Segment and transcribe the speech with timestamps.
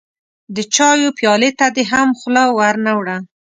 [0.55, 3.17] د چايو پيالې ته دې هم خوله ور نه وړه.